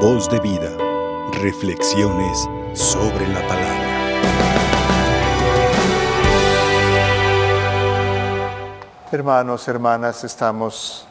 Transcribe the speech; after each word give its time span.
Voz 0.00 0.28
de 0.28 0.38
vida. 0.40 0.70
Reflexiones 1.40 2.46
sobre 2.74 3.26
la 3.28 3.40
palabra. 3.48 3.86
Hermanos, 9.10 9.66
hermanas, 9.68 10.22
estamos 10.22 11.06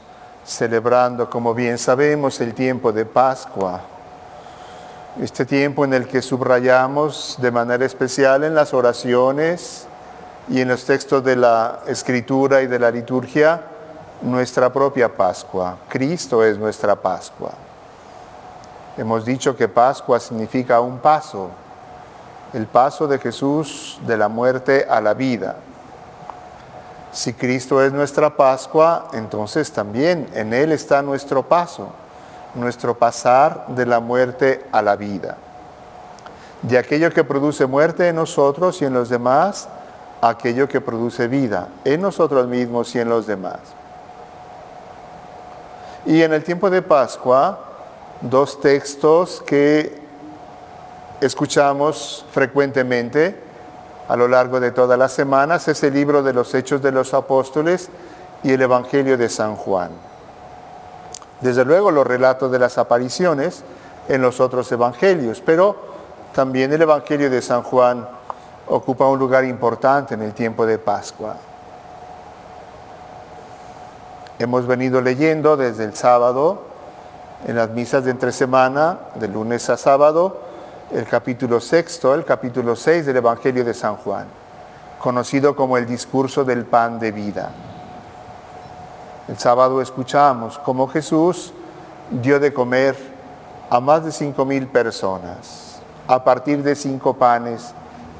celebrando, 0.45 1.27
como 1.31 1.55
bien 1.55 1.79
sabemos, 1.79 2.39
el 2.41 2.53
tiempo 2.53 2.91
de 2.91 3.05
Pascua. 3.05 3.81
Este 5.19 5.45
tiempo 5.45 5.83
en 5.83 5.95
el 5.95 6.07
que 6.07 6.21
subrayamos 6.21 7.37
de 7.41 7.49
manera 7.49 7.85
especial 7.85 8.43
en 8.43 8.53
las 8.53 8.71
oraciones 8.71 9.87
y 10.47 10.61
en 10.61 10.67
los 10.67 10.85
textos 10.85 11.23
de 11.23 11.35
la 11.35 11.79
escritura 11.87 12.61
y 12.61 12.67
de 12.67 12.77
la 12.77 12.91
liturgia 12.91 13.61
nuestra 14.21 14.71
propia 14.71 15.09
Pascua. 15.09 15.75
Cristo 15.89 16.43
es 16.43 16.59
nuestra 16.59 16.95
Pascua. 16.95 17.51
Hemos 18.97 19.25
dicho 19.25 19.57
que 19.57 19.67
Pascua 19.67 20.19
significa 20.21 20.79
un 20.79 20.99
paso, 20.99 21.49
el 22.53 22.65
paso 22.65 23.07
de 23.07 23.19
Jesús 23.19 23.99
de 24.07 24.15
la 24.15 24.29
muerte 24.29 24.87
a 24.89 25.01
la 25.01 25.13
vida. 25.13 25.57
Si 27.11 27.33
Cristo 27.33 27.83
es 27.83 27.91
nuestra 27.91 28.37
Pascua, 28.37 29.09
entonces 29.11 29.71
también 29.71 30.29
en 30.33 30.53
Él 30.53 30.71
está 30.71 31.01
nuestro 31.01 31.43
paso, 31.43 31.89
nuestro 32.53 32.97
pasar 32.97 33.65
de 33.67 33.85
la 33.85 33.99
muerte 33.99 34.65
a 34.71 34.81
la 34.81 34.95
vida. 34.95 35.35
De 36.61 36.77
aquello 36.77 37.11
que 37.11 37.25
produce 37.25 37.65
muerte 37.65 38.07
en 38.07 38.15
nosotros 38.15 38.81
y 38.81 38.85
en 38.85 38.93
los 38.93 39.09
demás, 39.09 39.67
aquello 40.21 40.69
que 40.69 40.79
produce 40.79 41.27
vida 41.27 41.67
en 41.83 42.01
nosotros 42.01 42.47
mismos 42.47 42.95
y 42.95 42.99
en 42.99 43.09
los 43.09 43.27
demás. 43.27 43.59
Y 46.05 46.21
en 46.21 46.33
el 46.33 46.43
tiempo 46.45 46.69
de 46.69 46.81
Pascua, 46.81 47.59
dos 48.21 48.59
textos 48.61 49.43
que 49.45 50.01
escuchamos 51.21 52.25
frecuentemente 52.31 53.45
a 54.07 54.15
lo 54.15 54.27
largo 54.27 54.59
de 54.59 54.71
todas 54.71 54.99
las 54.99 55.13
semanas 55.13 55.67
es 55.67 55.83
el 55.83 55.93
libro 55.93 56.21
de 56.21 56.33
los 56.33 56.53
Hechos 56.53 56.81
de 56.81 56.91
los 56.91 57.13
Apóstoles 57.13 57.89
y 58.43 58.51
el 58.51 58.61
Evangelio 58.61 59.17
de 59.17 59.29
San 59.29 59.55
Juan. 59.55 59.89
Desde 61.41 61.65
luego 61.65 61.89
los 61.89 62.05
relatos 62.05 62.51
de 62.51 62.59
las 62.59 62.77
apariciones 62.77 63.63
en 64.07 64.21
los 64.21 64.39
otros 64.39 64.71
evangelios, 64.71 65.41
pero 65.43 65.75
también 66.33 66.71
el 66.71 66.83
Evangelio 66.83 67.29
de 67.31 67.41
San 67.41 67.63
Juan 67.63 68.07
ocupa 68.67 69.07
un 69.07 69.17
lugar 69.17 69.43
importante 69.43 70.13
en 70.13 70.21
el 70.21 70.33
tiempo 70.33 70.65
de 70.65 70.77
Pascua. 70.77 71.37
Hemos 74.37 74.67
venido 74.67 75.01
leyendo 75.01 75.57
desde 75.57 75.85
el 75.85 75.95
sábado, 75.95 76.61
en 77.45 77.55
las 77.55 77.69
misas 77.69 78.03
de 78.03 78.11
entre 78.11 78.31
semana, 78.31 78.97
de 79.15 79.27
lunes 79.27 79.69
a 79.69 79.77
sábado, 79.77 80.41
el 80.91 81.05
capítulo 81.05 81.61
sexto, 81.61 82.15
el 82.15 82.25
capítulo 82.25 82.75
seis 82.75 83.05
del 83.05 83.17
Evangelio 83.17 83.63
de 83.63 83.73
San 83.75 83.97
Juan, 83.97 84.25
conocido 84.99 85.55
como 85.55 85.77
el 85.77 85.85
discurso 85.85 86.43
del 86.43 86.65
pan 86.65 86.97
de 86.97 87.11
vida. 87.11 87.51
El 89.27 89.37
sábado 89.37 89.79
escuchamos 89.79 90.57
cómo 90.59 90.87
Jesús 90.87 91.53
dio 92.09 92.39
de 92.39 92.51
comer 92.51 92.95
a 93.69 93.79
más 93.79 94.03
de 94.03 94.11
cinco 94.11 94.43
mil 94.43 94.67
personas 94.67 95.79
a 96.07 96.23
partir 96.23 96.63
de 96.63 96.75
cinco 96.75 97.13
panes 97.13 97.73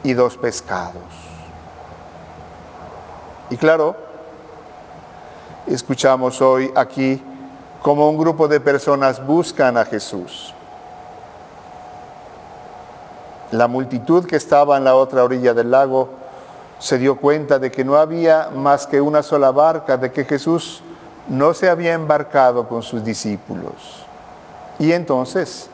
y 0.04 0.14
dos 0.14 0.38
pescados. 0.38 1.02
Y 3.50 3.58
claro, 3.58 3.96
escuchamos 5.66 6.42
hoy 6.42 6.72
aquí 6.76 7.24
cómo 7.86 8.10
un 8.10 8.18
grupo 8.18 8.48
de 8.48 8.60
personas 8.60 9.24
buscan 9.24 9.78
a 9.78 9.86
Jesús. 9.86 10.56
La 13.52 13.68
multitud 13.68 14.26
que 14.26 14.38
estaba 14.38 14.76
en 14.78 14.84
la 14.84 14.96
otra 14.96 15.24
orilla 15.24 15.54
del 15.54 15.70
lago 15.70 16.10
se 16.80 16.98
dio 16.98 17.16
cuenta 17.16 17.60
de 17.60 17.70
que 17.70 17.86
no 17.86 17.96
había 17.98 18.50
más 18.50 18.88
que 18.88 19.00
una 19.00 19.22
sola 19.22 19.52
barca, 19.52 19.98
de 19.98 20.12
que 20.12 20.26
Jesús 20.26 20.82
no 21.28 21.54
se 21.54 21.70
había 21.70 21.94
embarcado 21.94 22.68
con 22.68 22.82
sus 22.82 23.04
discípulos. 23.04 24.04
Y 24.80 24.92
entonces 24.92 25.70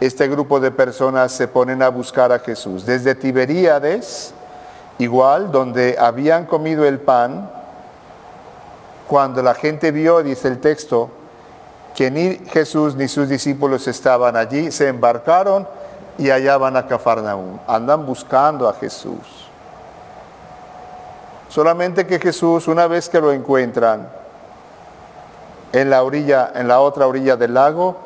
este 0.00 0.26
grupo 0.28 0.60
de 0.60 0.70
personas 0.70 1.30
se 1.30 1.46
ponen 1.46 1.82
a 1.82 1.90
buscar 1.90 2.32
a 2.32 2.38
Jesús. 2.38 2.86
Desde 2.86 3.14
Tiberíades, 3.14 4.32
igual, 4.96 5.52
donde 5.52 5.96
habían 6.00 6.46
comido 6.46 6.86
el 6.86 7.00
pan, 7.00 7.50
cuando 9.06 9.42
la 9.42 9.52
gente 9.52 9.90
vio, 9.90 10.22
dice 10.22 10.48
el 10.48 10.58
texto, 10.58 11.10
que 11.94 12.10
ni 12.10 12.36
Jesús 12.50 12.96
ni 12.96 13.08
sus 13.08 13.28
discípulos 13.28 13.86
estaban 13.86 14.36
allí, 14.36 14.70
se 14.70 14.88
embarcaron 14.88 15.66
y 16.18 16.30
allá 16.30 16.56
van 16.58 16.76
a 16.76 16.86
Cafarnaúm. 16.86 17.58
Andan 17.66 18.04
buscando 18.04 18.68
a 18.68 18.74
Jesús. 18.74 19.48
Solamente 21.48 22.06
que 22.06 22.18
Jesús, 22.18 22.66
una 22.66 22.88
vez 22.88 23.08
que 23.08 23.20
lo 23.20 23.30
encuentran 23.30 24.08
en 25.72 25.90
la 25.90 26.02
orilla, 26.02 26.50
en 26.54 26.66
la 26.66 26.80
otra 26.80 27.06
orilla 27.06 27.36
del 27.36 27.54
lago, 27.54 27.96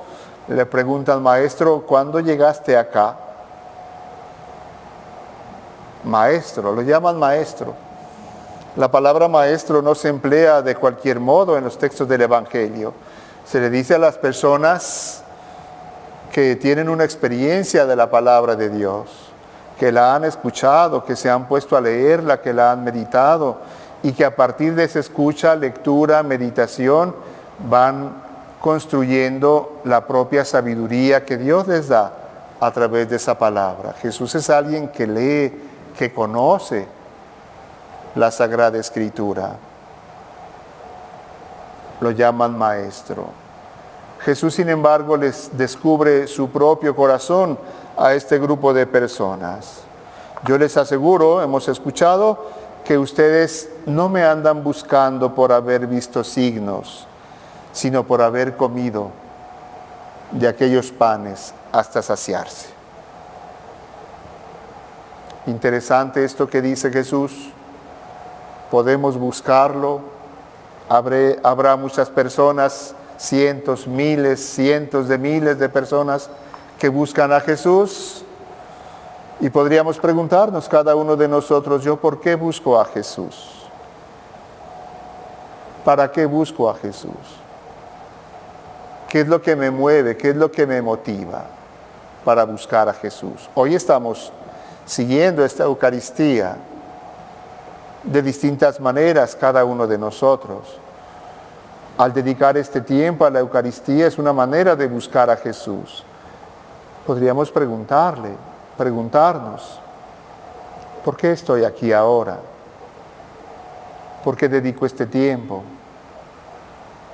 le 0.48 0.66
preguntan, 0.66 1.22
maestro, 1.22 1.82
¿cuándo 1.86 2.20
llegaste 2.20 2.76
acá? 2.76 3.16
Maestro, 6.04 6.72
lo 6.72 6.82
llaman 6.82 7.18
maestro. 7.18 7.74
La 8.76 8.90
palabra 8.90 9.28
maestro 9.28 9.82
no 9.82 9.94
se 9.94 10.08
emplea 10.08 10.62
de 10.62 10.76
cualquier 10.76 11.18
modo 11.18 11.56
en 11.56 11.64
los 11.64 11.76
textos 11.76 12.08
del 12.08 12.22
Evangelio. 12.22 12.94
Se 13.50 13.60
le 13.60 13.70
dice 13.70 13.94
a 13.94 13.98
las 13.98 14.18
personas 14.18 15.22
que 16.30 16.56
tienen 16.56 16.90
una 16.90 17.04
experiencia 17.04 17.86
de 17.86 17.96
la 17.96 18.10
palabra 18.10 18.56
de 18.56 18.68
Dios, 18.68 19.08
que 19.78 19.90
la 19.90 20.14
han 20.14 20.24
escuchado, 20.24 21.02
que 21.02 21.16
se 21.16 21.30
han 21.30 21.48
puesto 21.48 21.74
a 21.74 21.80
leerla, 21.80 22.42
que 22.42 22.52
la 22.52 22.72
han 22.72 22.84
meditado 22.84 23.56
y 24.02 24.12
que 24.12 24.26
a 24.26 24.36
partir 24.36 24.74
de 24.74 24.84
esa 24.84 24.98
escucha, 24.98 25.56
lectura, 25.56 26.22
meditación, 26.22 27.16
van 27.70 28.22
construyendo 28.60 29.80
la 29.84 30.06
propia 30.06 30.44
sabiduría 30.44 31.24
que 31.24 31.38
Dios 31.38 31.66
les 31.68 31.88
da 31.88 32.12
a 32.60 32.70
través 32.70 33.08
de 33.08 33.16
esa 33.16 33.38
palabra. 33.38 33.94
Jesús 33.94 34.34
es 34.34 34.50
alguien 34.50 34.88
que 34.88 35.06
lee, 35.06 35.62
que 35.96 36.12
conoce 36.12 36.86
la 38.14 38.30
Sagrada 38.30 38.76
Escritura. 38.76 39.56
Lo 42.00 42.10
llaman 42.10 42.56
maestro. 42.56 43.26
Jesús, 44.20 44.54
sin 44.54 44.68
embargo, 44.68 45.16
les 45.16 45.56
descubre 45.56 46.26
su 46.26 46.50
propio 46.50 46.94
corazón 46.94 47.58
a 47.96 48.14
este 48.14 48.38
grupo 48.38 48.72
de 48.72 48.86
personas. 48.86 49.80
Yo 50.44 50.58
les 50.58 50.76
aseguro, 50.76 51.42
hemos 51.42 51.68
escuchado, 51.68 52.46
que 52.84 52.96
ustedes 52.96 53.68
no 53.86 54.08
me 54.08 54.24
andan 54.24 54.64
buscando 54.64 55.34
por 55.34 55.52
haber 55.52 55.86
visto 55.86 56.24
signos, 56.24 57.06
sino 57.72 58.04
por 58.04 58.22
haber 58.22 58.56
comido 58.56 59.10
de 60.30 60.48
aquellos 60.48 60.90
panes 60.90 61.54
hasta 61.72 62.02
saciarse. 62.02 62.68
Interesante 65.46 66.24
esto 66.24 66.48
que 66.48 66.60
dice 66.60 66.90
Jesús. 66.90 67.50
Podemos 68.70 69.16
buscarlo. 69.16 70.17
Habrá 70.88 71.76
muchas 71.76 72.08
personas, 72.08 72.94
cientos, 73.16 73.86
miles, 73.86 74.40
cientos 74.40 75.08
de 75.08 75.18
miles 75.18 75.58
de 75.58 75.68
personas 75.68 76.30
que 76.78 76.88
buscan 76.88 77.32
a 77.32 77.40
Jesús. 77.40 78.24
Y 79.40 79.50
podríamos 79.50 79.98
preguntarnos 79.98 80.68
cada 80.68 80.96
uno 80.96 81.16
de 81.16 81.28
nosotros, 81.28 81.84
¿yo 81.84 81.96
por 81.96 82.20
qué 82.20 82.34
busco 82.34 82.80
a 82.80 82.84
Jesús? 82.86 83.66
¿Para 85.84 86.10
qué 86.10 86.26
busco 86.26 86.68
a 86.68 86.74
Jesús? 86.74 87.12
¿Qué 89.08 89.20
es 89.20 89.28
lo 89.28 89.40
que 89.40 89.54
me 89.56 89.70
mueve? 89.70 90.16
¿Qué 90.16 90.30
es 90.30 90.36
lo 90.36 90.50
que 90.50 90.66
me 90.66 90.82
motiva 90.82 91.44
para 92.24 92.44
buscar 92.44 92.88
a 92.88 92.92
Jesús? 92.92 93.48
Hoy 93.54 93.74
estamos 93.74 94.32
siguiendo 94.84 95.44
esta 95.44 95.64
Eucaristía 95.64 96.56
de 98.02 98.22
distintas 98.22 98.80
maneras 98.80 99.36
cada 99.36 99.64
uno 99.64 99.86
de 99.86 99.98
nosotros. 99.98 100.78
Al 101.98 102.12
dedicar 102.12 102.56
este 102.56 102.80
tiempo 102.80 103.24
a 103.26 103.30
la 103.30 103.40
Eucaristía 103.40 104.06
es 104.06 104.18
una 104.18 104.32
manera 104.32 104.74
de 104.76 104.86
buscar 104.86 105.28
a 105.28 105.36
Jesús. 105.36 106.04
Podríamos 107.06 107.50
preguntarle, 107.50 108.30
preguntarnos, 108.76 109.80
¿por 111.04 111.16
qué 111.16 111.32
estoy 111.32 111.64
aquí 111.64 111.92
ahora? 111.92 112.38
¿Por 114.24 114.36
qué 114.36 114.48
dedico 114.48 114.86
este 114.86 115.06
tiempo? 115.06 115.62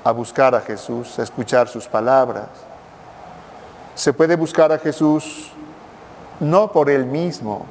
a 0.05 0.13
buscar 0.13 0.55
a 0.55 0.61
Jesús, 0.61 1.19
a 1.19 1.23
escuchar 1.23 1.67
sus 1.67 1.89
palabras. 1.89 2.49
Se 3.95 4.13
puede 4.13 4.37
buscar 4.37 4.71
a 4.71 4.79
Jesús 4.79 5.51
no 6.41 6.71
por 6.71 6.91
Él 6.91 7.07
mismo, 7.07 7.65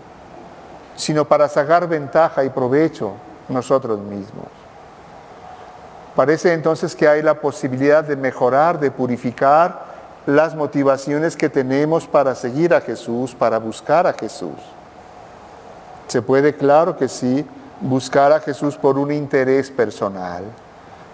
sino 0.96 1.26
para 1.26 1.48
sacar 1.48 1.88
ventaja 1.88 2.44
y 2.44 2.50
provecho 2.50 3.14
nosotros 3.50 4.00
mismos. 4.00 4.63
Parece 6.16 6.54
entonces 6.54 6.96
que 6.96 7.08
hay 7.08 7.22
la 7.22 7.36
posibilidad 7.36 8.04
de 8.04 8.16
mejorar, 8.16 8.80
de 8.80 8.92
purificar 8.92 9.94
las 10.26 10.56
motivaciones 10.56 11.36
que 11.36 11.50
tenemos 11.50 12.08
para 12.08 12.36
seguir 12.36 12.74
a 12.74 12.82
Jesús, 12.82 13.36
para 13.36 13.58
buscar 13.58 14.08
a 14.08 14.14
Jesús. 14.14 14.58
Se 16.08 16.22
puede, 16.22 16.56
claro 16.56 16.96
que 16.96 17.08
sí, 17.08 17.46
buscar 17.82 18.32
a 18.32 18.40
Jesús 18.40 18.78
por 18.78 18.98
un 18.98 19.12
interés 19.12 19.72
personal, 19.72 20.44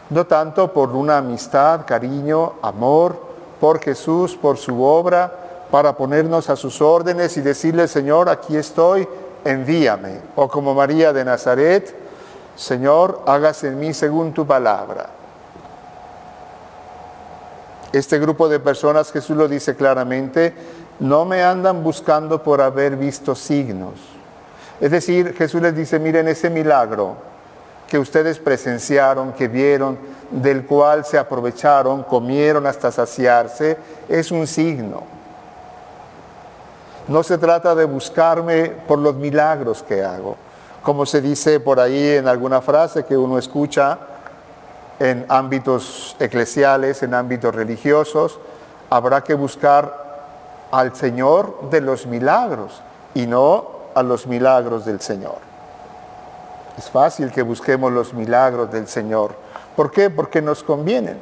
no 0.10 0.25
tanto 0.25 0.72
por 0.74 0.90
una 0.90 1.18
amistad, 1.18 1.86
cariño, 1.86 2.54
amor 2.62 3.30
por 3.60 3.80
Jesús, 3.80 4.36
por 4.36 4.57
su 4.57 4.84
obra, 4.84 5.31
para 5.72 5.96
ponernos 5.96 6.50
a 6.50 6.56
sus 6.56 6.81
órdenes 6.81 7.38
y 7.38 7.42
decirle, 7.42 7.88
Señor, 7.88 8.30
aquí 8.30 8.57
estoy, 8.57 9.07
envíame. 9.46 10.19
O 10.36 10.48
como 10.48 10.74
María 10.74 11.13
de 11.13 11.24
Nazaret, 11.24 11.96
Señor, 12.60 13.22
hágase 13.26 13.70
en 13.70 13.80
mí 13.80 13.94
según 13.94 14.34
tu 14.34 14.46
palabra. 14.46 15.08
Este 17.94 18.20
grupo 18.20 18.50
de 18.50 18.60
personas, 18.60 19.14
Jesús 19.14 19.38
lo 19.38 19.48
dice 19.48 19.78
claramente, 19.78 20.54
no 21.00 21.24
me 21.24 21.42
andan 21.42 21.82
buscando 21.82 22.44
por 22.44 22.60
haber 22.60 22.98
visto 22.98 23.34
signos. 23.34 23.94
Es 24.82 24.92
decir, 24.92 25.34
Jesús 25.38 25.62
les 25.62 25.74
dice, 25.74 26.00
miren 26.00 26.28
ese 26.28 26.50
milagro 26.50 27.16
que 27.88 27.98
ustedes 27.98 28.40
presenciaron, 28.40 29.32
que 29.32 29.48
vieron, 29.48 29.98
del 30.30 30.66
cual 30.66 31.06
se 31.06 31.18
aprovecharon, 31.18 32.04
comieron 32.04 32.68
hasta 32.68 32.92
saciarse, 32.92 33.78
es 34.10 34.32
un 34.32 34.46
signo. 34.46 35.04
No 37.08 37.24
se 37.24 37.38
trata 37.38 37.74
de 37.74 37.86
buscarme 37.86 38.66
por 38.86 39.00
los 39.00 39.16
milagros 39.16 39.82
que 39.82 40.04
hago, 40.04 40.36
como 40.84 41.06
se 41.06 41.22
dice 41.22 41.60
por 41.60 41.80
ahí 41.80 42.16
en 42.16 42.28
alguna 42.28 42.62
frase 42.62 43.06
que 43.06 43.18
uno 43.18 43.38
escucha, 43.38 43.98
en 45.00 45.26
ámbitos 45.30 46.16
eclesiales, 46.20 47.04
en 47.04 47.14
ámbitos 47.14 47.56
religiosos, 47.56 48.40
habrá 48.90 49.24
que 49.24 49.34
buscar 49.34 50.10
al 50.72 50.96
Señor 50.96 51.70
de 51.70 51.81
los 51.81 52.06
milagros 52.06 52.81
y 53.14 53.26
no 53.26 53.80
a 53.96 54.04
los 54.04 54.28
milagros 54.28 54.86
del 54.86 55.00
Señor. 55.02 55.38
Es 56.78 56.90
fácil 56.90 57.32
que 57.32 57.42
busquemos 57.42 57.92
los 57.92 58.14
milagros 58.14 58.72
del 58.72 58.88
Señor. 58.88 59.34
¿Por 59.75 59.92
qué? 59.92 60.10
Porque 60.10 60.42
nos 60.42 60.64
convienen. 60.64 61.20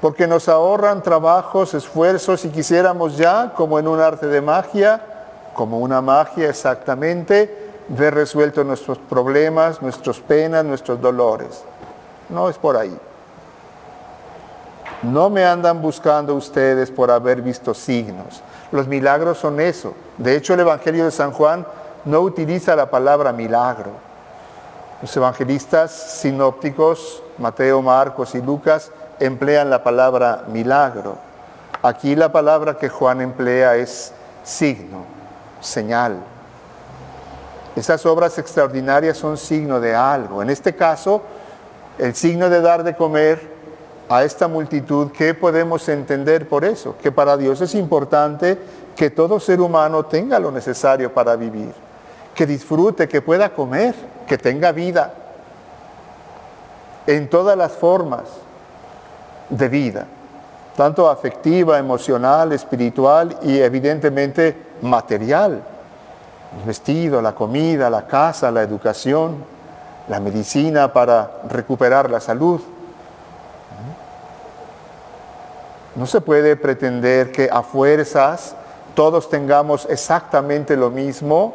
Porque 0.00 0.26
nos 0.26 0.48
ahorran 0.48 1.02
trabajos, 1.02 1.72
esfuerzos 1.72 2.44
y 2.44 2.50
quisiéramos 2.50 3.16
ya, 3.16 3.52
como 3.56 3.78
en 3.78 3.88
un 3.88 4.00
arte 4.00 4.26
de 4.26 4.40
magia, 4.40 5.00
como 5.54 5.78
una 5.78 6.02
magia 6.02 6.50
exactamente, 6.50 7.63
ver 7.88 8.14
resueltos 8.14 8.64
nuestros 8.64 8.98
problemas, 8.98 9.82
nuestras 9.82 10.18
penas, 10.20 10.64
nuestros 10.64 11.00
dolores. 11.00 11.62
No 12.28 12.48
es 12.48 12.56
por 12.56 12.76
ahí. 12.76 12.96
No 15.02 15.28
me 15.28 15.44
andan 15.44 15.82
buscando 15.82 16.34
ustedes 16.34 16.90
por 16.90 17.10
haber 17.10 17.42
visto 17.42 17.74
signos. 17.74 18.42
Los 18.72 18.88
milagros 18.88 19.38
son 19.38 19.60
eso. 19.60 19.94
De 20.16 20.34
hecho, 20.34 20.54
el 20.54 20.60
Evangelio 20.60 21.04
de 21.04 21.10
San 21.10 21.32
Juan 21.32 21.66
no 22.04 22.20
utiliza 22.20 22.74
la 22.74 22.90
palabra 22.90 23.32
milagro. 23.32 23.90
Los 25.02 25.14
evangelistas 25.16 25.92
sinópticos, 25.92 27.22
Mateo, 27.36 27.82
Marcos 27.82 28.34
y 28.34 28.40
Lucas, 28.40 28.90
emplean 29.20 29.68
la 29.68 29.82
palabra 29.82 30.44
milagro. 30.48 31.18
Aquí 31.82 32.16
la 32.16 32.32
palabra 32.32 32.78
que 32.78 32.88
Juan 32.88 33.20
emplea 33.20 33.76
es 33.76 34.12
signo, 34.42 35.04
señal. 35.60 36.18
Esas 37.76 38.06
obras 38.06 38.38
extraordinarias 38.38 39.16
son 39.16 39.36
signo 39.36 39.80
de 39.80 39.94
algo. 39.94 40.42
En 40.42 40.50
este 40.50 40.74
caso, 40.74 41.22
el 41.98 42.14
signo 42.14 42.48
de 42.48 42.60
dar 42.60 42.84
de 42.84 42.94
comer 42.94 43.54
a 44.08 44.22
esta 44.22 44.48
multitud, 44.48 45.10
¿qué 45.12 45.34
podemos 45.34 45.88
entender 45.88 46.48
por 46.48 46.64
eso? 46.64 46.96
Que 47.02 47.10
para 47.10 47.36
Dios 47.36 47.60
es 47.60 47.74
importante 47.74 48.58
que 48.94 49.10
todo 49.10 49.40
ser 49.40 49.60
humano 49.60 50.04
tenga 50.04 50.38
lo 50.38 50.50
necesario 50.50 51.12
para 51.12 51.36
vivir, 51.36 51.72
que 52.34 52.46
disfrute, 52.46 53.08
que 53.08 53.22
pueda 53.22 53.50
comer, 53.50 53.94
que 54.26 54.38
tenga 54.38 54.72
vida 54.72 55.14
en 57.06 57.28
todas 57.28 57.56
las 57.56 57.72
formas 57.72 58.22
de 59.48 59.68
vida, 59.68 60.06
tanto 60.76 61.08
afectiva, 61.10 61.78
emocional, 61.78 62.52
espiritual 62.52 63.36
y 63.42 63.58
evidentemente 63.58 64.56
material. 64.82 65.62
El 66.58 66.64
vestido, 66.66 67.20
la 67.20 67.34
comida, 67.34 67.90
la 67.90 68.06
casa, 68.06 68.50
la 68.50 68.62
educación, 68.62 69.44
la 70.08 70.20
medicina 70.20 70.92
para 70.92 71.42
recuperar 71.48 72.10
la 72.10 72.20
salud. 72.20 72.60
No 75.96 76.06
se 76.06 76.20
puede 76.20 76.56
pretender 76.56 77.30
que 77.30 77.48
a 77.50 77.62
fuerzas 77.62 78.56
todos 78.94 79.28
tengamos 79.28 79.86
exactamente 79.88 80.76
lo 80.76 80.90
mismo 80.90 81.54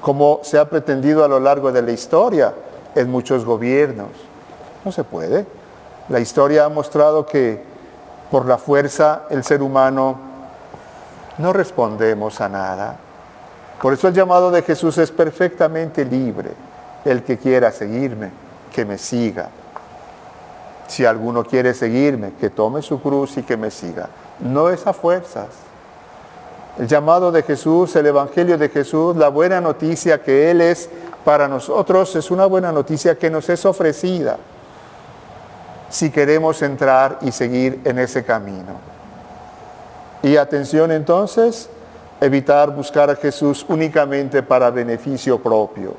como 0.00 0.40
se 0.42 0.58
ha 0.58 0.68
pretendido 0.68 1.24
a 1.24 1.28
lo 1.28 1.40
largo 1.40 1.72
de 1.72 1.82
la 1.82 1.90
historia 1.90 2.54
en 2.94 3.10
muchos 3.10 3.44
gobiernos. 3.44 4.10
No 4.84 4.92
se 4.92 5.04
puede. 5.04 5.46
La 6.08 6.20
historia 6.20 6.64
ha 6.64 6.68
mostrado 6.68 7.26
que 7.26 7.62
por 8.30 8.46
la 8.46 8.58
fuerza 8.58 9.22
el 9.30 9.42
ser 9.42 9.62
humano 9.62 10.18
no 11.38 11.52
respondemos 11.52 12.40
a 12.40 12.48
nada. 12.48 12.96
Por 13.80 13.92
eso 13.92 14.08
el 14.08 14.14
llamado 14.14 14.50
de 14.50 14.62
Jesús 14.62 14.98
es 14.98 15.10
perfectamente 15.10 16.04
libre. 16.04 16.50
El 17.04 17.22
que 17.22 17.38
quiera 17.38 17.70
seguirme, 17.70 18.30
que 18.72 18.84
me 18.84 18.98
siga. 18.98 19.50
Si 20.88 21.04
alguno 21.04 21.44
quiere 21.44 21.74
seguirme, 21.74 22.32
que 22.40 22.50
tome 22.50 22.82
su 22.82 23.00
cruz 23.00 23.36
y 23.36 23.42
que 23.42 23.56
me 23.56 23.70
siga. 23.70 24.08
No 24.40 24.68
es 24.68 24.86
a 24.86 24.92
fuerzas. 24.92 25.48
El 26.78 26.86
llamado 26.86 27.30
de 27.32 27.42
Jesús, 27.42 27.94
el 27.96 28.06
Evangelio 28.06 28.56
de 28.56 28.68
Jesús, 28.68 29.16
la 29.16 29.28
buena 29.28 29.60
noticia 29.60 30.22
que 30.22 30.50
Él 30.50 30.60
es 30.60 30.88
para 31.24 31.48
nosotros, 31.48 32.14
es 32.16 32.30
una 32.30 32.46
buena 32.46 32.72
noticia 32.72 33.18
que 33.18 33.30
nos 33.30 33.48
es 33.48 33.64
ofrecida 33.64 34.38
si 35.88 36.10
queremos 36.10 36.62
entrar 36.62 37.18
y 37.22 37.32
seguir 37.32 37.80
en 37.84 37.98
ese 37.98 38.24
camino. 38.24 38.78
Y 40.22 40.36
atención 40.36 40.92
entonces, 40.92 41.70
evitar 42.20 42.74
buscar 42.74 43.10
a 43.10 43.16
Jesús 43.16 43.64
únicamente 43.68 44.42
para 44.42 44.70
beneficio 44.70 45.38
propio. 45.38 45.94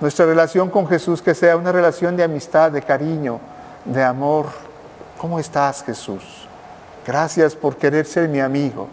Nuestra 0.00 0.26
relación 0.26 0.70
con 0.70 0.86
Jesús 0.86 1.20
que 1.20 1.34
sea 1.34 1.56
una 1.56 1.72
relación 1.72 2.16
de 2.16 2.24
amistad, 2.24 2.72
de 2.72 2.82
cariño, 2.82 3.40
de 3.84 4.02
amor. 4.02 4.46
¿Cómo 5.18 5.38
estás 5.38 5.82
Jesús? 5.82 6.48
Gracias 7.06 7.54
por 7.54 7.76
querer 7.76 8.06
ser 8.06 8.28
mi 8.28 8.40
amigo. 8.40 8.88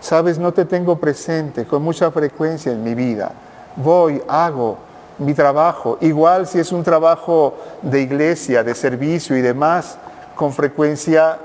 Sabes, 0.00 0.38
no 0.38 0.52
te 0.52 0.64
tengo 0.64 0.98
presente 0.98 1.64
con 1.64 1.82
mucha 1.82 2.10
frecuencia 2.10 2.72
en 2.72 2.82
mi 2.82 2.94
vida. 2.94 3.30
Voy, 3.76 4.20
hago 4.28 4.78
mi 5.18 5.34
trabajo, 5.34 5.98
igual 6.00 6.46
si 6.46 6.58
es 6.58 6.72
un 6.72 6.82
trabajo 6.82 7.54
de 7.82 8.00
iglesia, 8.00 8.64
de 8.64 8.74
servicio 8.74 9.36
y 9.36 9.40
demás, 9.40 9.96
con 10.34 10.52
frecuencia, 10.52 11.38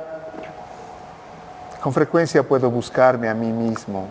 con 1.87 1.93
frecuencia 1.93 2.43
puedo 2.43 2.69
buscarme 2.69 3.29
a 3.29 3.33
mí 3.33 3.49
mismo. 3.49 4.07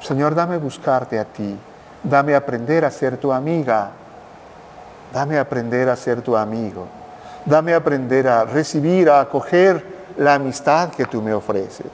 Señor, 0.00 0.32
dame 0.32 0.58
buscarte 0.58 1.18
a 1.18 1.24
ti. 1.24 1.58
Dame 2.04 2.36
aprender 2.36 2.84
a 2.84 2.90
ser 2.92 3.16
tu 3.16 3.32
amiga. 3.32 3.90
Dame 5.12 5.40
aprender 5.40 5.88
a 5.88 5.96
ser 5.96 6.22
tu 6.22 6.36
amigo. 6.36 6.86
Dame 7.44 7.74
aprender 7.74 8.28
a 8.28 8.44
recibir, 8.44 9.10
a 9.10 9.18
acoger 9.18 9.84
la 10.18 10.34
amistad 10.34 10.90
que 10.90 11.04
tú 11.04 11.20
me 11.20 11.34
ofreces. 11.34 11.90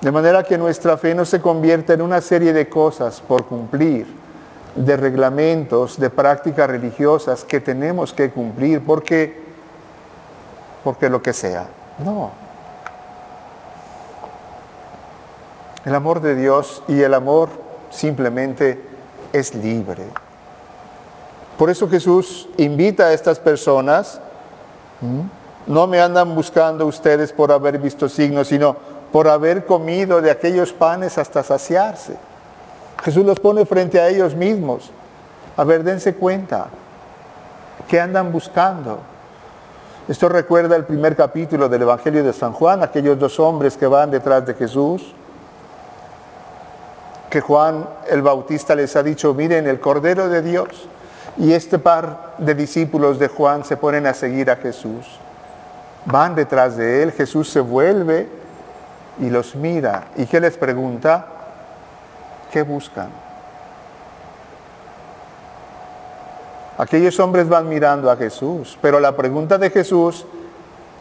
De 0.00 0.10
manera 0.10 0.42
que 0.42 0.56
nuestra 0.56 0.96
fe 0.96 1.14
no 1.14 1.26
se 1.26 1.38
convierta 1.38 1.92
en 1.92 2.00
una 2.00 2.22
serie 2.22 2.54
de 2.54 2.66
cosas 2.66 3.20
por 3.20 3.44
cumplir, 3.44 4.06
de 4.74 4.96
reglamentos, 4.96 6.00
de 6.00 6.08
prácticas 6.08 6.66
religiosas 6.70 7.44
que 7.44 7.60
tenemos 7.60 8.14
que 8.14 8.30
cumplir 8.30 8.82
porque, 8.82 9.38
porque 10.82 11.10
lo 11.10 11.20
que 11.20 11.34
sea. 11.34 11.66
No. 12.02 12.45
El 15.86 15.94
amor 15.94 16.20
de 16.20 16.34
Dios 16.34 16.82
y 16.88 17.00
el 17.00 17.14
amor 17.14 17.48
simplemente 17.90 18.82
es 19.32 19.54
libre. 19.54 20.02
Por 21.56 21.70
eso 21.70 21.88
Jesús 21.88 22.48
invita 22.56 23.04
a 23.04 23.12
estas 23.12 23.38
personas, 23.38 24.20
no 25.64 25.86
me 25.86 26.00
andan 26.00 26.34
buscando 26.34 26.86
ustedes 26.86 27.32
por 27.32 27.52
haber 27.52 27.78
visto 27.78 28.08
signos, 28.08 28.48
sino 28.48 28.74
por 29.12 29.28
haber 29.28 29.64
comido 29.64 30.20
de 30.20 30.32
aquellos 30.32 30.72
panes 30.72 31.18
hasta 31.18 31.44
saciarse. 31.44 32.16
Jesús 33.04 33.24
los 33.24 33.38
pone 33.38 33.64
frente 33.64 34.00
a 34.00 34.08
ellos 34.08 34.34
mismos. 34.34 34.90
A 35.56 35.62
ver, 35.62 35.84
dense 35.84 36.16
cuenta. 36.16 36.66
¿Qué 37.86 38.00
andan 38.00 38.32
buscando? 38.32 38.98
Esto 40.08 40.28
recuerda 40.28 40.74
el 40.74 40.84
primer 40.84 41.14
capítulo 41.14 41.68
del 41.68 41.82
Evangelio 41.82 42.24
de 42.24 42.32
San 42.32 42.52
Juan, 42.52 42.82
aquellos 42.82 43.16
dos 43.20 43.38
hombres 43.38 43.76
que 43.76 43.86
van 43.86 44.10
detrás 44.10 44.44
de 44.44 44.54
Jesús 44.54 45.14
que 47.30 47.40
Juan 47.40 47.88
el 48.08 48.22
Bautista 48.22 48.74
les 48.74 48.94
ha 48.96 49.02
dicho, 49.02 49.34
miren, 49.34 49.66
el 49.66 49.80
Cordero 49.80 50.28
de 50.28 50.42
Dios. 50.42 50.88
Y 51.38 51.52
este 51.52 51.78
par 51.78 52.34
de 52.38 52.54
discípulos 52.54 53.18
de 53.18 53.28
Juan 53.28 53.64
se 53.64 53.76
ponen 53.76 54.06
a 54.06 54.14
seguir 54.14 54.50
a 54.50 54.56
Jesús. 54.56 55.18
van 56.06 56.34
detrás 56.36 56.76
de 56.76 57.02
él, 57.02 57.12
Jesús 57.12 57.48
se 57.50 57.60
vuelve 57.60 58.28
y 59.18 59.28
los 59.28 59.56
mira. 59.56 60.04
¿Y 60.16 60.26
qué 60.26 60.40
les 60.40 60.56
pregunta? 60.56 61.26
¿Qué 62.52 62.62
buscan? 62.62 63.08
Aquellos 66.78 67.18
hombres 67.20 67.48
van 67.48 67.68
mirando 67.68 68.10
a 68.10 68.16
Jesús, 68.16 68.78
pero 68.80 69.00
la 69.00 69.16
pregunta 69.16 69.58
de 69.58 69.70
Jesús 69.70 70.26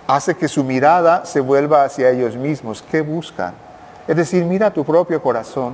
hace 0.07 0.35
que 0.35 0.47
su 0.47 0.63
mirada 0.63 1.25
se 1.25 1.39
vuelva 1.39 1.83
hacia 1.83 2.09
ellos 2.09 2.35
mismos. 2.35 2.83
¿Qué 2.89 3.01
buscan? 3.01 3.53
Es 4.07 4.15
decir, 4.15 4.43
mira 4.45 4.71
tu 4.71 4.85
propio 4.85 5.21
corazón. 5.21 5.73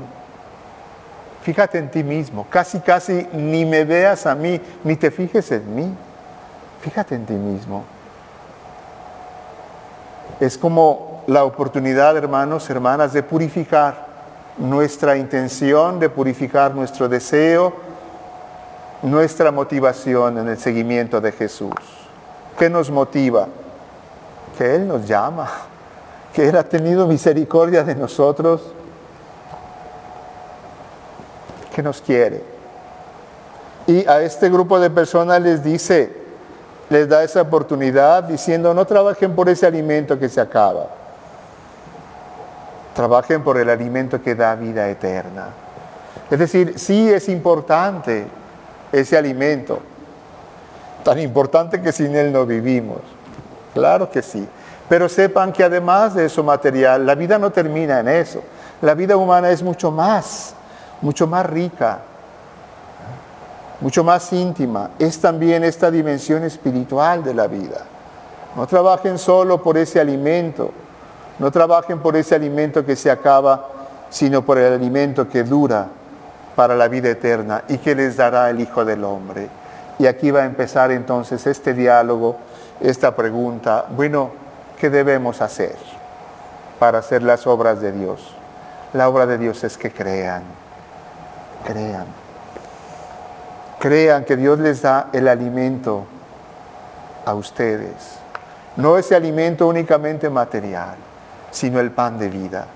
Fíjate 1.41 1.79
en 1.79 1.89
ti 1.89 2.03
mismo. 2.03 2.45
Casi, 2.49 2.79
casi 2.79 3.27
ni 3.33 3.65
me 3.65 3.83
veas 3.83 4.25
a 4.25 4.35
mí, 4.35 4.61
ni 4.83 4.95
te 4.95 5.09
fijes 5.09 5.51
en 5.51 5.75
mí. 5.75 5.95
Fíjate 6.81 7.15
en 7.15 7.25
ti 7.25 7.33
mismo. 7.33 7.83
Es 10.39 10.57
como 10.57 11.23
la 11.27 11.43
oportunidad, 11.43 12.15
hermanos, 12.17 12.69
hermanas, 12.69 13.13
de 13.13 13.23
purificar 13.23 14.07
nuestra 14.57 15.17
intención, 15.17 15.99
de 15.99 16.09
purificar 16.09 16.75
nuestro 16.75 17.07
deseo, 17.07 17.73
nuestra 19.01 19.51
motivación 19.51 20.37
en 20.37 20.49
el 20.49 20.57
seguimiento 20.57 21.21
de 21.21 21.31
Jesús. 21.31 21.73
¿Qué 22.57 22.69
nos 22.69 22.91
motiva? 22.91 23.47
Que 24.57 24.75
Él 24.75 24.87
nos 24.87 25.07
llama, 25.07 25.49
que 26.33 26.49
Él 26.49 26.55
ha 26.55 26.63
tenido 26.63 27.07
misericordia 27.07 27.83
de 27.83 27.95
nosotros, 27.95 28.61
que 31.73 31.81
nos 31.81 32.01
quiere. 32.01 32.43
Y 33.87 34.07
a 34.07 34.21
este 34.21 34.49
grupo 34.49 34.79
de 34.79 34.89
personas 34.89 35.41
les 35.41 35.63
dice, 35.63 36.13
les 36.89 37.07
da 37.07 37.23
esa 37.23 37.41
oportunidad 37.41 38.23
diciendo, 38.23 38.73
no 38.73 38.85
trabajen 38.85 39.33
por 39.33 39.49
ese 39.49 39.65
alimento 39.65 40.19
que 40.19 40.29
se 40.29 40.41
acaba. 40.41 40.87
Trabajen 42.95 43.43
por 43.43 43.57
el 43.57 43.69
alimento 43.69 44.21
que 44.21 44.35
da 44.35 44.55
vida 44.55 44.87
eterna. 44.89 45.47
Es 46.29 46.37
decir, 46.37 46.77
sí 46.77 47.09
es 47.11 47.29
importante 47.29 48.25
ese 48.91 49.17
alimento, 49.17 49.79
tan 51.03 51.19
importante 51.19 51.81
que 51.81 51.91
sin 51.91 52.15
él 52.15 52.31
no 52.31 52.45
vivimos. 52.45 52.99
Claro 53.73 54.09
que 54.09 54.21
sí. 54.21 54.47
Pero 54.89 55.07
sepan 55.07 55.53
que 55.53 55.63
además 55.63 56.15
de 56.15 56.25
eso 56.25 56.43
material, 56.43 57.05
la 57.05 57.15
vida 57.15 57.39
no 57.39 57.51
termina 57.51 58.01
en 58.01 58.09
eso. 58.09 58.41
La 58.81 58.93
vida 58.93 59.15
humana 59.15 59.49
es 59.49 59.63
mucho 59.63 59.91
más, 59.91 60.53
mucho 61.01 61.27
más 61.27 61.45
rica, 61.45 61.99
mucho 63.79 64.03
más 64.03 64.31
íntima, 64.31 64.91
es 64.99 65.19
también 65.19 65.63
esta 65.63 65.89
dimensión 65.89 66.43
espiritual 66.43 67.23
de 67.23 67.33
la 67.33 67.47
vida. 67.47 67.85
No 68.55 68.67
trabajen 68.67 69.17
solo 69.17 69.61
por 69.61 69.77
ese 69.77 69.99
alimento, 69.99 70.71
no 71.39 71.51
trabajen 71.51 71.99
por 71.99 72.15
ese 72.15 72.35
alimento 72.35 72.85
que 72.85 72.95
se 72.95 73.09
acaba, 73.09 73.67
sino 74.09 74.43
por 74.43 74.57
el 74.57 74.73
alimento 74.73 75.27
que 75.27 75.43
dura 75.43 75.87
para 76.55 76.75
la 76.75 76.87
vida 76.87 77.09
eterna 77.09 77.63
y 77.67 77.77
que 77.77 77.95
les 77.95 78.17
dará 78.17 78.49
el 78.49 78.59
Hijo 78.59 78.85
del 78.85 79.03
Hombre. 79.03 79.49
Y 79.97 80.05
aquí 80.05 80.31
va 80.31 80.41
a 80.41 80.45
empezar 80.45 80.91
entonces 80.91 81.47
este 81.47 81.73
diálogo, 81.73 82.37
esta 82.79 83.15
pregunta, 83.15 83.85
bueno, 83.95 84.31
¿qué 84.79 84.89
debemos 84.89 85.41
hacer 85.41 85.75
para 86.77 86.99
hacer 86.99 87.23
las 87.23 87.47
obras 87.47 87.81
de 87.81 87.91
Dios? 87.91 88.35
La 88.93 89.07
obra 89.07 89.25
de 89.25 89.37
Dios 89.37 89.63
es 89.63 89.77
que 89.77 89.91
crean, 89.91 90.43
crean 91.65 92.21
crean 93.81 94.25
que 94.25 94.37
Dios 94.37 94.59
les 94.59 94.83
da 94.83 95.09
el 95.11 95.27
alimento 95.27 96.05
a 97.25 97.33
ustedes. 97.33 98.19
No 98.77 98.97
ese 98.97 99.15
alimento 99.15 99.67
únicamente 99.67 100.29
material, 100.29 100.95
sino 101.49 101.79
el 101.79 101.89
pan 101.89 102.19
de 102.19 102.29
vida. 102.29 102.67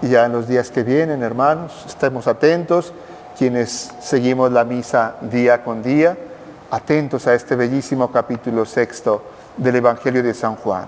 Y 0.00 0.08
ya 0.08 0.24
en 0.24 0.32
los 0.32 0.48
días 0.48 0.70
que 0.70 0.82
vienen, 0.82 1.22
hermanos, 1.22 1.84
estemos 1.86 2.26
atentos, 2.26 2.94
quienes 3.36 3.92
seguimos 4.00 4.50
la 4.50 4.64
misa 4.64 5.16
día 5.20 5.62
con 5.62 5.82
día, 5.82 6.16
atentos 6.70 7.26
a 7.26 7.34
este 7.34 7.54
bellísimo 7.54 8.10
capítulo 8.10 8.64
sexto 8.64 9.22
del 9.58 9.76
Evangelio 9.76 10.22
de 10.22 10.32
San 10.32 10.56
Juan, 10.56 10.86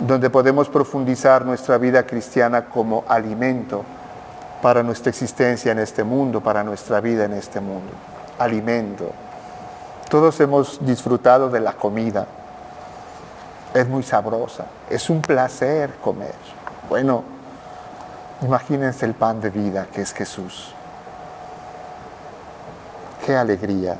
donde 0.00 0.30
podemos 0.30 0.68
profundizar 0.68 1.46
nuestra 1.46 1.78
vida 1.78 2.04
cristiana 2.04 2.64
como 2.64 3.04
alimento 3.06 3.84
para 4.62 4.82
nuestra 4.82 5.10
existencia 5.10 5.72
en 5.72 5.78
este 5.78 6.04
mundo, 6.04 6.40
para 6.40 6.64
nuestra 6.64 7.00
vida 7.00 7.24
en 7.24 7.32
este 7.34 7.60
mundo 7.60 7.92
alimento. 8.38 9.10
Todos 10.08 10.40
hemos 10.40 10.84
disfrutado 10.84 11.50
de 11.50 11.60
la 11.60 11.72
comida. 11.74 12.26
Es 13.74 13.86
muy 13.86 14.02
sabrosa. 14.02 14.66
Es 14.88 15.10
un 15.10 15.20
placer 15.20 15.94
comer. 16.02 16.34
Bueno, 16.88 17.24
imagínense 18.42 19.04
el 19.04 19.14
pan 19.14 19.40
de 19.40 19.50
vida 19.50 19.86
que 19.92 20.02
es 20.02 20.14
Jesús. 20.14 20.72
Qué 23.26 23.36
alegría 23.36 23.96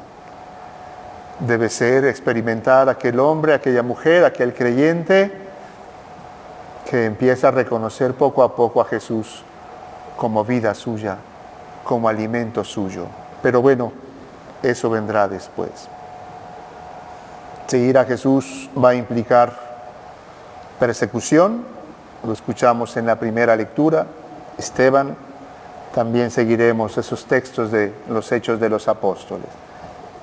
debe 1.41 1.69
ser 1.69 2.07
experimentar 2.07 2.89
aquel 2.89 3.21
hombre, 3.21 3.53
aquella 3.53 3.83
mujer, 3.83 4.25
aquel 4.25 4.55
creyente 4.55 5.31
que 6.89 7.05
empieza 7.05 7.49
a 7.49 7.51
reconocer 7.51 8.15
poco 8.15 8.43
a 8.43 8.57
poco 8.57 8.81
a 8.81 8.87
Jesús 8.87 9.45
como 10.19 10.45
vida 10.45 10.75
suya, 10.75 11.17
como 11.85 12.09
alimento 12.09 12.63
suyo. 12.65 13.07
Pero 13.41 13.63
bueno, 13.63 13.93
eso 14.63 14.91
vendrá 14.91 15.27
después. 15.29 15.89
Seguir 17.69 17.97
a 17.97 18.05
Jesús 18.05 18.69
va 18.77 18.91
a 18.91 18.95
implicar 18.95 19.53
persecución, 20.79 21.65
lo 22.25 22.33
escuchamos 22.33 22.97
en 22.99 23.07
la 23.07 23.17
primera 23.17 23.57
lectura, 23.57 24.07
Esteban, 24.59 25.17
también 25.95 26.31
seguiremos 26.31 26.99
esos 26.99 27.25
textos 27.25 27.71
de 27.71 27.95
los 28.09 28.31
hechos 28.33 28.61
de 28.61 28.69
los 28.69 28.89
apóstoles. 28.89 29.47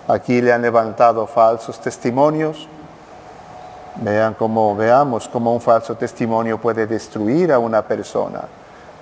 Aquí 0.07 0.41
le 0.41 0.53
han 0.53 0.61
levantado 0.61 1.25
falsos 1.25 1.79
testimonios. 1.79 2.67
Vean 3.97 4.33
cómo 4.33 4.75
veamos 4.75 5.27
cómo 5.27 5.53
un 5.53 5.61
falso 5.61 5.95
testimonio 5.95 6.59
puede 6.59 6.85
destruir 6.85 7.51
a 7.51 7.59
una 7.59 7.81
persona, 7.81 8.41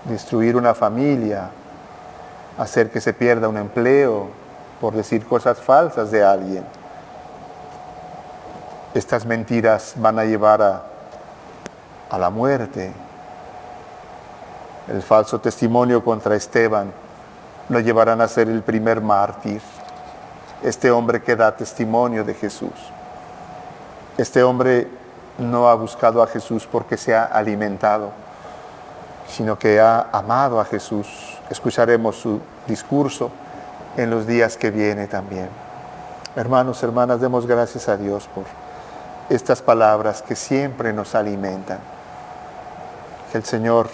destruir 0.06 0.56
una 0.56 0.74
familia, 0.74 1.50
hacer 2.58 2.92
que 2.92 3.02
se 3.02 3.14
pierda 3.14 3.48
un 3.48 3.58
empleo, 3.58 4.28
por 4.80 4.94
decir 4.94 5.26
cosas 5.26 5.60
falsas 5.60 6.12
de 6.12 6.24
alguien. 6.24 6.66
Estas 8.94 9.26
mentiras 9.26 9.94
van 9.96 10.20
a 10.20 10.26
llevar 10.26 10.62
a, 10.62 10.84
a 12.10 12.18
la 12.18 12.30
muerte. 12.30 12.92
El 14.88 15.02
falso 15.02 15.40
testimonio 15.40 16.04
contra 16.04 16.36
Esteban 16.36 16.92
lo 17.70 17.80
llevarán 17.80 18.22
a 18.22 18.28
ser 18.28 18.50
el 18.50 18.62
primer 18.62 19.02
mártir. 19.02 19.62
Este 20.62 20.92
hombre 20.92 21.22
que 21.22 21.36
da 21.36 21.56
testimonio 21.56 22.24
de 22.24 22.34
Jesús. 22.34 22.74
Este 24.18 24.44
hombre 24.44 24.88
no 25.38 25.68
ha 25.68 25.74
buscado 25.74 26.22
a 26.22 26.28
Jesús 26.28 26.68
porque 26.72 26.98
se 26.98 27.16
ha 27.16 27.24
alimentado, 27.24 28.12
sino 29.28 29.58
que 29.58 29.80
ha 29.80 30.08
amado 30.12 30.60
a 30.60 30.66
Jesús. 30.66 31.40
Escucharemos 31.50 32.16
su 32.16 32.40
discurso 32.68 33.32
en 33.98 34.10
los 34.10 34.26
días 34.28 34.58
que 34.58 34.72
viene 34.72 35.08
también. 35.08 35.50
Hermanos, 36.36 36.82
hermanas, 36.82 37.22
demos 37.22 37.46
gracias 37.46 37.88
a 37.90 37.98
Dios 37.98 38.28
por 38.34 38.46
estas 39.30 39.62
palabras 39.62 40.22
que 40.22 40.36
siempre 40.36 40.94
nos 40.94 41.16
alimentan. 41.16 41.80
Que 43.32 43.38
el 43.38 43.46
Señor 43.46 43.90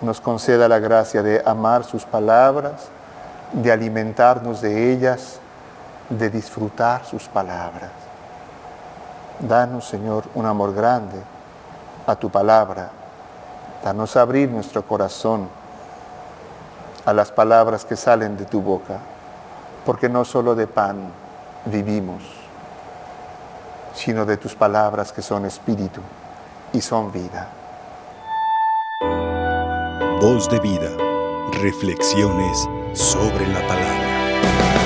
nos 0.00 0.20
conceda 0.20 0.68
la 0.68 0.78
gracia 0.78 1.22
de 1.22 1.42
amar 1.44 1.84
sus 1.84 2.04
palabras, 2.04 2.88
de 3.52 3.70
alimentarnos 3.70 4.60
de 4.60 4.92
ellas, 4.92 5.38
de 6.08 6.30
disfrutar 6.30 7.04
sus 7.04 7.28
palabras. 7.28 7.90
Danos, 9.40 9.86
Señor, 9.86 10.24
un 10.34 10.46
amor 10.46 10.74
grande 10.74 11.18
a 12.06 12.14
tu 12.16 12.30
palabra. 12.30 12.90
Danos 13.84 14.16
abrir 14.16 14.48
nuestro 14.48 14.82
corazón 14.86 15.48
a 17.04 17.12
las 17.12 17.32
palabras 17.32 17.84
que 17.84 17.96
salen 17.96 18.36
de 18.36 18.44
tu 18.44 18.62
boca 18.62 18.98
porque 19.84 20.08
no 20.08 20.24
solo 20.24 20.54
de 20.54 20.66
pan 20.66 21.12
vivimos, 21.64 22.22
sino 23.94 24.24
de 24.24 24.36
tus 24.36 24.54
palabras 24.54 25.12
que 25.12 25.22
son 25.22 25.44
espíritu 25.44 26.00
y 26.72 26.80
son 26.80 27.10
vida. 27.10 27.48
Voz 30.20 30.48
de 30.48 30.60
vida, 30.60 30.90
reflexiones 31.60 32.68
sobre 32.94 33.48
la 33.48 33.66
palabra. 33.66 34.81